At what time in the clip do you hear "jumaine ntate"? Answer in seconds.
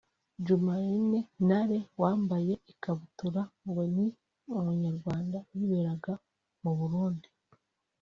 0.45-1.79